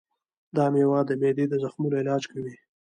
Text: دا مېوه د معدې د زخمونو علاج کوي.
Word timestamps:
دا 0.55 0.65
مېوه 0.73 0.99
د 1.05 1.11
معدې 1.21 1.45
د 1.49 1.53
زخمونو 1.63 1.95
علاج 2.01 2.23
کوي. 2.31 2.55